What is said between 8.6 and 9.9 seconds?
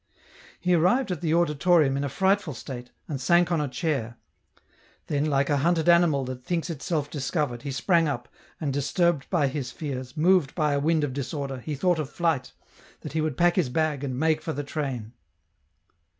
disturbed by his